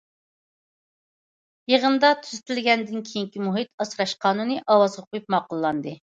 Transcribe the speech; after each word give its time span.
يىغىندا 1.73 2.11
تۈزىتىلگەندىن 2.21 3.07
كېيىنكى 3.11 3.43
مۇھىت 3.49 3.71
ئاسراش 3.87 4.17
قانۇنى 4.27 4.59
ئاۋازغا 4.65 5.07
قويۇپ 5.07 5.33
ماقۇللاندى. 5.37 5.97